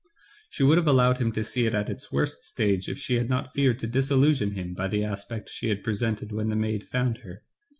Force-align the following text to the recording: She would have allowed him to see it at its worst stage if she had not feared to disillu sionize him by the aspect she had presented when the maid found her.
She 0.49 0.63
would 0.63 0.79
have 0.79 0.87
allowed 0.87 1.19
him 1.19 1.31
to 1.33 1.43
see 1.43 1.67
it 1.67 1.75
at 1.75 1.87
its 1.87 2.11
worst 2.11 2.43
stage 2.43 2.89
if 2.89 2.97
she 2.97 3.17
had 3.17 3.29
not 3.29 3.53
feared 3.53 3.77
to 3.81 3.87
disillu 3.87 4.29
sionize 4.31 4.53
him 4.55 4.73
by 4.73 4.87
the 4.87 5.03
aspect 5.03 5.47
she 5.47 5.69
had 5.69 5.83
presented 5.83 6.31
when 6.31 6.49
the 6.49 6.55
maid 6.55 6.85
found 6.87 7.19
her. 7.19 7.43